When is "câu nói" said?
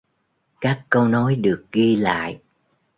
0.89-1.35